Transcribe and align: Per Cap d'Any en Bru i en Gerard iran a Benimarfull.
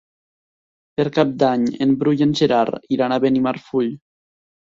Per 0.99 1.03
Cap 1.17 1.35
d'Any 1.43 1.67
en 1.87 1.91
Bru 2.03 2.13
i 2.15 2.23
en 2.27 2.33
Gerard 2.39 2.89
iran 2.97 3.15
a 3.15 3.21
Benimarfull. 3.27 3.93